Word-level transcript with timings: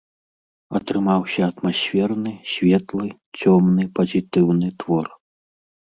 Атрымаўся 0.79 1.41
атмасферны, 1.51 2.31
светлы, 2.53 3.07
цёмны, 3.37 3.83
пазітыўны 4.01 4.67
твор. 4.81 5.05